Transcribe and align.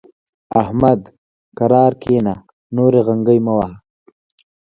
احمد؛ 0.61 1.01
کرار 1.57 1.91
کېنه 2.01 2.35
ـ 2.55 2.73
نورې 2.75 3.01
غنګۍ 3.07 3.39
مه 3.45 3.53
وهه. 3.57 3.75